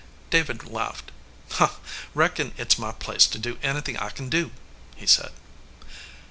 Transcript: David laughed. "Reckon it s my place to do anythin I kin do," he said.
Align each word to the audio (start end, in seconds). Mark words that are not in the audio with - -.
David 0.31 0.63
laughed. 0.65 1.11
"Reckon 2.15 2.55
it 2.57 2.71
s 2.71 2.79
my 2.79 2.91
place 2.91 3.27
to 3.27 3.37
do 3.37 3.59
anythin 3.61 3.97
I 3.97 4.09
kin 4.09 4.31
do," 4.31 4.49
he 4.95 5.05
said. 5.05 5.29